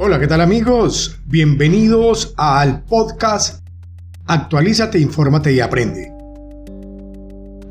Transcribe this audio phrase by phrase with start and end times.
[0.00, 1.18] Hola, ¿qué tal amigos?
[1.26, 3.64] Bienvenidos al podcast
[4.28, 6.12] Actualízate, infórmate y aprende.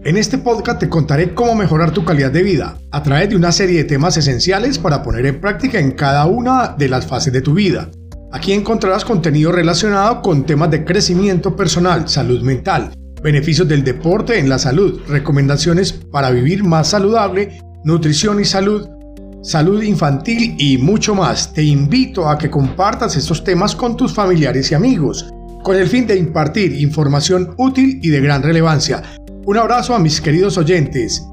[0.04, 3.54] En este podcast te contaré cómo mejorar tu calidad de vida a través de una
[3.54, 7.40] serie de temas esenciales para poner en práctica en cada una de las fases de
[7.40, 7.90] tu vida.
[8.34, 12.92] Aquí encontrarás contenido relacionado con temas de crecimiento personal, salud mental,
[13.24, 18.86] beneficios del deporte en la salud, recomendaciones para vivir más saludable, nutrición y salud,
[19.48, 21.54] salud infantil y mucho más.
[21.54, 25.34] Te invito a que compartas estos temas con tus familiares y amigos,
[25.64, 29.02] con el fin de impartir información útil y de gran relevancia.
[29.46, 31.26] Un abrazo a mis queridos oyentes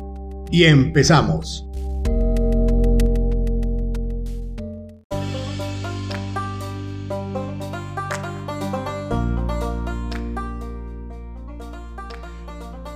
[0.52, 1.63] y empezamos.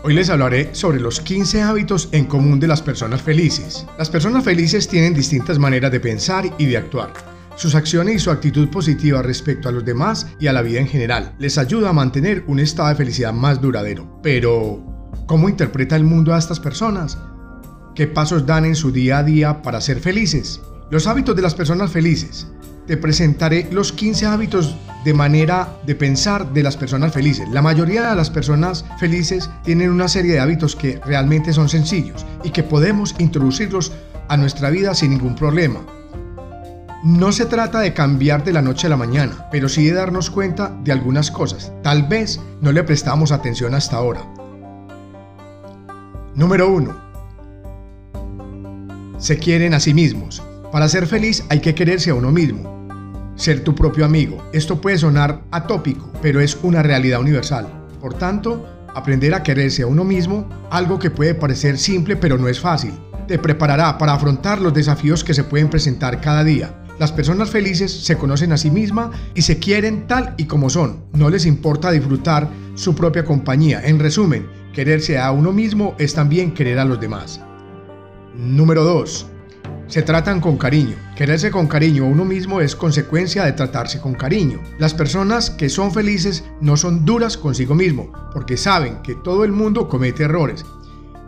[0.09, 3.85] Hoy les hablaré sobre los 15 hábitos en común de las personas felices.
[3.99, 7.13] Las personas felices tienen distintas maneras de pensar y de actuar.
[7.57, 10.89] Sus acciones y su actitud positiva respecto a los demás y a la vida en
[10.89, 14.19] general les ayuda a mantener un estado de felicidad más duradero.
[14.23, 14.83] Pero,
[15.27, 17.19] ¿cómo interpreta el mundo a estas personas?
[17.95, 20.63] ¿Qué pasos dan en su día a día para ser felices?
[20.91, 22.47] Los hábitos de las personas felices
[22.87, 27.49] te presentaré los 15 hábitos de manera de pensar de las personas felices.
[27.51, 32.27] La mayoría de las personas felices tienen una serie de hábitos que realmente son sencillos
[32.45, 33.93] y que podemos introducirlos
[34.29, 35.81] a nuestra vida sin ningún problema.
[37.05, 40.31] No se trata de cambiar de la noche a la mañana, pero sí de darnos
[40.31, 41.73] cuenta de algunas cosas.
[41.83, 44.23] Tal vez no le prestamos atención hasta ahora.
[46.35, 47.09] Número 1.
[49.19, 50.43] Se quieren a sí mismos.
[50.73, 52.78] Para ser feliz hay que quererse a uno mismo
[53.39, 54.45] ser tu propio amigo.
[54.53, 57.67] Esto puede sonar atópico, pero es una realidad universal.
[58.01, 62.49] Por tanto, aprender a quererse a uno mismo, algo que puede parecer simple pero no
[62.49, 62.93] es fácil,
[63.27, 66.75] te preparará para afrontar los desafíos que se pueden presentar cada día.
[66.99, 71.05] Las personas felices se conocen a sí mismas y se quieren tal y como son.
[71.13, 73.87] No les importa disfrutar su propia compañía.
[73.87, 77.41] En resumen, quererse a uno mismo es también querer a los demás.
[78.35, 79.38] Número 2
[79.89, 80.97] se tratan con cariño.
[81.17, 84.61] Quererse con cariño a uno mismo es consecuencia de tratarse con cariño.
[84.79, 89.53] Las personas que son felices no son duras consigo mismo, porque saben que todo el
[89.53, 90.65] mundo comete errores.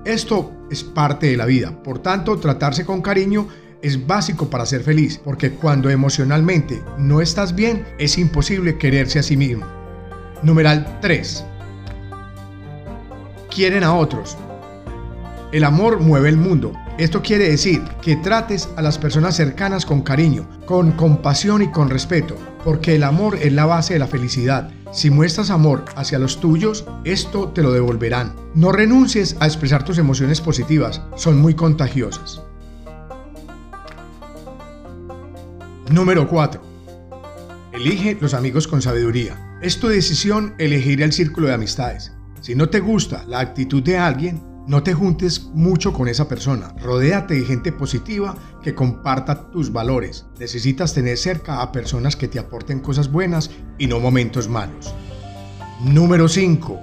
[0.05, 3.49] Esto es parte de la vida, por tanto tratarse con cariño
[3.83, 9.23] es básico para ser feliz, porque cuando emocionalmente no estás bien es imposible quererse a
[9.23, 9.67] sí mismo.
[10.43, 11.45] Numeral 3.
[13.55, 14.37] Quieren a otros.
[15.53, 16.73] El amor mueve el mundo.
[16.97, 21.91] Esto quiere decir que trates a las personas cercanas con cariño, con compasión y con
[21.91, 24.71] respeto, porque el amor es la base de la felicidad.
[24.93, 28.37] Si muestras amor hacia los tuyos, esto te lo devolverán.
[28.55, 32.43] No renuncies a expresar tus emociones positivas, son muy contagiosas.
[35.91, 36.63] Número 4.
[37.73, 39.59] Elige los amigos con sabiduría.
[39.63, 42.13] Es tu decisión elegir el círculo de amistades.
[42.41, 46.73] Si no te gusta la actitud de alguien, no te juntes mucho con esa persona.
[46.81, 50.27] Rodéate de gente positiva que comparta tus valores.
[50.39, 54.95] Necesitas tener cerca a personas que te aporten cosas buenas y no momentos malos.
[55.81, 56.79] Número 5.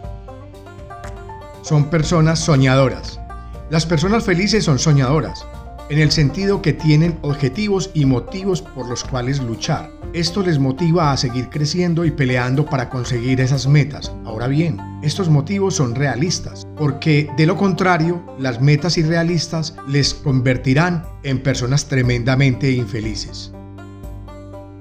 [1.61, 3.21] Son personas soñadoras.
[3.69, 5.47] Las personas felices son soñadoras
[5.89, 9.91] en el sentido que tienen objetivos y motivos por los cuales luchar.
[10.13, 14.11] Esto les motiva a seguir creciendo y peleando para conseguir esas metas.
[14.25, 21.05] Ahora bien, estos motivos son realistas, porque de lo contrario, las metas irrealistas les convertirán
[21.23, 23.53] en personas tremendamente infelices.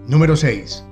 [0.09, 0.85] Número 6.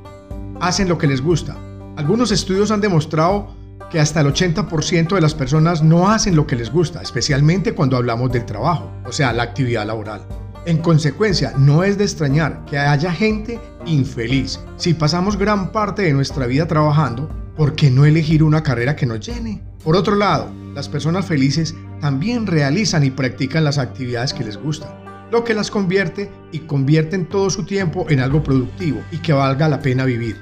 [0.61, 1.57] Hacen lo que les gusta.
[1.97, 3.55] Algunos estudios han demostrado
[3.91, 7.97] que hasta el 80% de las personas no hacen lo que les gusta, especialmente cuando
[7.97, 10.27] hablamos del trabajo, o sea, la actividad laboral.
[10.67, 14.59] En consecuencia, no es de extrañar que haya gente infeliz.
[14.77, 19.05] Si pasamos gran parte de nuestra vida trabajando, ¿por qué no elegir una carrera que
[19.05, 19.62] nos llene?
[19.84, 24.91] Por otro lado, las personas felices también realizan y practican las actividades que les gustan,
[25.31, 29.69] lo que las convierte y convierten todo su tiempo en algo productivo y que valga
[29.69, 30.37] la pena vivir.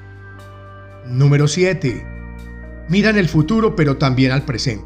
[1.07, 2.12] Número 7
[2.93, 4.85] miran el futuro pero también al presente.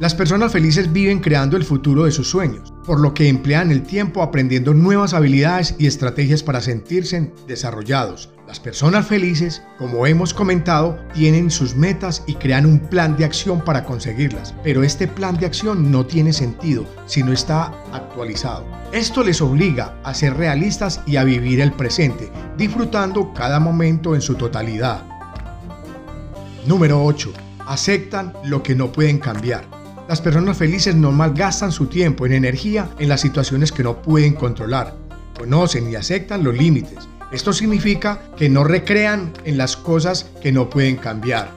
[0.00, 3.84] Las personas felices viven creando el futuro de sus sueños, por lo que emplean el
[3.84, 8.30] tiempo aprendiendo nuevas habilidades y estrategias para sentirse desarrollados.
[8.48, 13.60] Las personas felices, como hemos comentado, tienen sus metas y crean un plan de acción
[13.60, 18.66] para conseguirlas, pero este plan de acción no tiene sentido si no está actualizado.
[18.92, 24.22] Esto les obliga a ser realistas y a vivir el presente, disfrutando cada momento en
[24.22, 25.17] su totalidad.
[26.68, 27.32] Número 8.
[27.66, 29.64] Aceptan lo que no pueden cambiar.
[30.06, 34.34] Las personas felices no malgastan su tiempo en energía en las situaciones que no pueden
[34.34, 34.94] controlar.
[35.38, 40.68] Conocen y aceptan los límites Esto significa que no recrean en las cosas que no
[40.68, 41.50] pueden cambiar.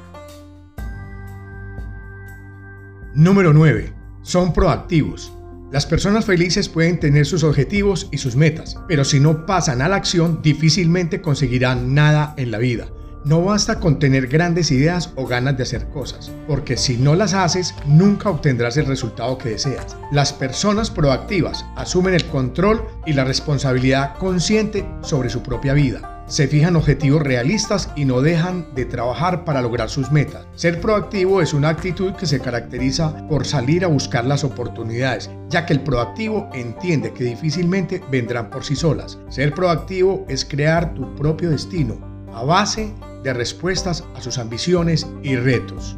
[3.13, 3.91] Número 9.
[4.21, 5.33] Son proactivos.
[5.73, 9.89] Las personas felices pueden tener sus objetivos y sus metas, pero si no pasan a
[9.89, 12.87] la acción difícilmente conseguirán nada en la vida.
[13.23, 17.35] No basta con tener grandes ideas o ganas de hacer cosas, porque si no las
[17.35, 19.95] haces, nunca obtendrás el resultado que deseas.
[20.11, 26.25] Las personas proactivas asumen el control y la responsabilidad consciente sobre su propia vida.
[26.25, 30.47] Se fijan objetivos realistas y no dejan de trabajar para lograr sus metas.
[30.55, 35.67] Ser proactivo es una actitud que se caracteriza por salir a buscar las oportunidades, ya
[35.67, 39.19] que el proactivo entiende que difícilmente vendrán por sí solas.
[39.29, 41.99] Ser proactivo es crear tu propio destino
[42.33, 45.97] a base de respuestas a sus ambiciones y retos.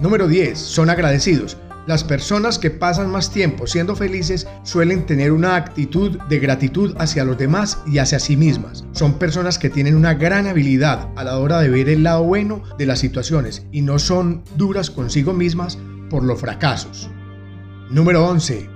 [0.00, 0.58] Número 10.
[0.58, 1.58] Son agradecidos.
[1.86, 7.24] Las personas que pasan más tiempo siendo felices suelen tener una actitud de gratitud hacia
[7.24, 8.84] los demás y hacia sí mismas.
[8.92, 12.62] Son personas que tienen una gran habilidad a la hora de ver el lado bueno
[12.78, 15.78] de las situaciones y no son duras consigo mismas
[16.08, 17.10] por los fracasos.
[17.90, 18.70] Número 11.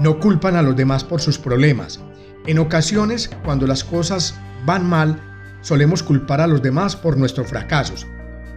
[0.00, 2.00] No culpan a los demás por sus problemas.
[2.48, 4.34] En ocasiones, cuando las cosas
[4.64, 5.20] van mal,
[5.60, 8.06] solemos culpar a los demás por nuestros fracasos.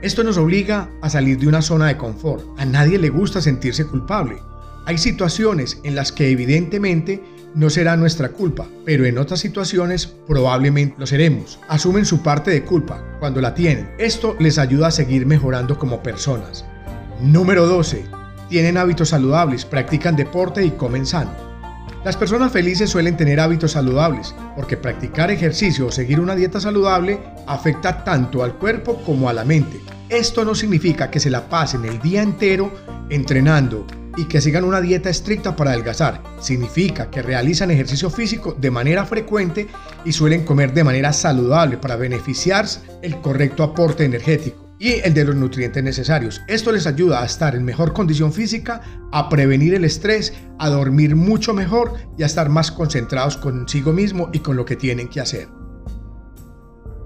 [0.02, 2.42] Esto nos obliga a salir de una zona de confort.
[2.58, 4.38] A nadie le gusta sentirse culpable.
[4.86, 7.22] Hay situaciones en las que evidentemente
[7.54, 11.60] no será nuestra culpa, pero en otras situaciones probablemente lo seremos.
[11.68, 13.92] Asumen su parte de culpa cuando la tienen.
[13.98, 16.64] Esto les ayuda a seguir mejorando como personas.
[17.20, 18.06] Número 12.
[18.48, 21.51] Tienen hábitos saludables, practican deporte y comen sano.
[22.04, 27.20] Las personas felices suelen tener hábitos saludables, porque practicar ejercicio o seguir una dieta saludable
[27.46, 29.80] afecta tanto al cuerpo como a la mente.
[30.10, 32.74] Esto no significa que se la pasen el día entero
[33.12, 33.86] entrenando
[34.18, 36.24] y que sigan una dieta estricta para adelgazar.
[36.40, 39.68] Significa que realizan ejercicio físico de manera frecuente
[40.04, 45.26] y suelen comer de manera saludable para beneficiarse el correcto aporte energético y el de
[45.26, 46.42] los nutrientes necesarios.
[46.48, 48.82] Esto les ayuda a estar en mejor condición física,
[49.12, 54.32] a prevenir el estrés, a dormir mucho mejor y a estar más concentrados consigo mismo
[54.34, 55.48] y con lo que tienen que hacer.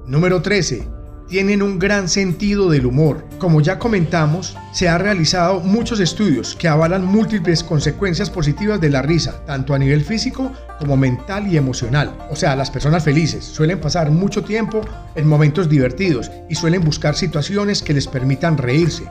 [0.08, 0.95] Número 13
[1.28, 3.26] tienen un gran sentido del humor.
[3.40, 9.02] Como ya comentamos, se han realizado muchos estudios que avalan múltiples consecuencias positivas de la
[9.02, 12.16] risa, tanto a nivel físico como mental y emocional.
[12.30, 14.82] O sea, las personas felices suelen pasar mucho tiempo
[15.16, 19.04] en momentos divertidos y suelen buscar situaciones que les permitan reírse.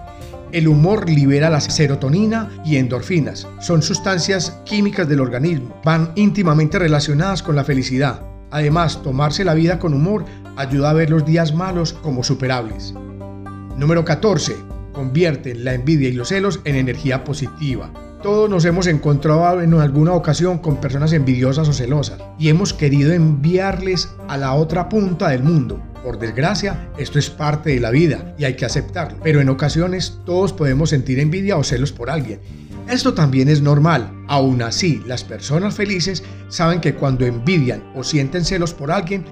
[0.52, 3.49] El humor libera la serotonina y endorfinas.
[3.61, 5.81] Son sustancias químicas del organismo.
[5.84, 8.22] Van íntimamente relacionadas con la felicidad.
[8.52, 10.25] Además, tomarse la vida con humor
[10.56, 12.94] ayuda a ver los días malos como superables.
[13.76, 14.56] Número 14.
[14.92, 17.92] Convierte la envidia y los celos en energía positiva.
[18.22, 23.12] Todos nos hemos encontrado en alguna ocasión con personas envidiosas o celosas y hemos querido
[23.12, 25.82] enviarles a la otra punta del mundo.
[26.02, 29.18] Por desgracia, esto es parte de la vida y hay que aceptarlo.
[29.22, 32.40] Pero en ocasiones todos podemos sentir envidia o celos por alguien
[32.88, 34.12] esto también es normal.
[34.28, 39.24] Aún así, las personas felices saben que cuando envidian o sienten celos por alguien,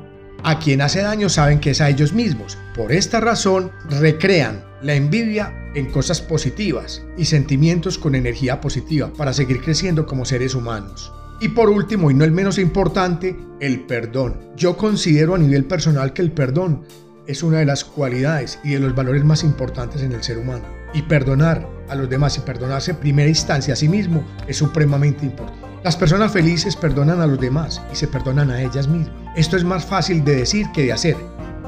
[0.45, 2.59] a quien hace daño saben que es a ellos mismos.
[2.75, 9.33] Por esta razón, recrean la envidia en cosas positivas y sentimientos con energía positiva para
[9.33, 11.13] seguir creciendo como seres humanos.
[11.41, 14.37] Y por último, y no el menos importante, el perdón.
[14.57, 16.85] Yo considero a nivel personal que el perdón
[17.27, 20.65] es una de las cualidades y de los valores más importantes en el ser humano.
[20.95, 25.25] Y perdonar a los demás y perdonarse en primera instancia a sí mismo es supremamente
[25.25, 25.72] importante.
[25.85, 29.17] Las personas felices perdonan a los demás y se perdonan a ellas mismas.
[29.35, 31.17] Esto es más fácil de decir que de hacer.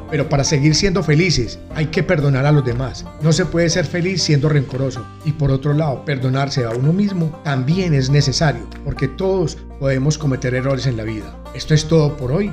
[0.08, 3.04] Pero para seguir siendo felices hay que perdonar a los demás.
[3.22, 5.04] No se puede ser feliz siendo rencoroso.
[5.24, 10.54] Y por otro lado, perdonarse a uno mismo también es necesario, porque todos podemos cometer
[10.54, 11.36] errores en la vida.
[11.52, 12.52] Esto es todo por hoy.